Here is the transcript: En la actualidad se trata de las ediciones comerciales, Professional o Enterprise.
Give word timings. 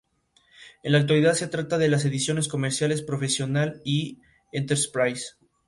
En 0.81 0.93
la 0.93 0.97
actualidad 0.97 1.33
se 1.35 1.47
trata 1.47 1.77
de 1.77 1.87
las 1.87 2.05
ediciones 2.05 2.47
comerciales, 2.47 3.03
Professional 3.03 3.83
o 3.85 4.21
Enterprise. 4.51 5.33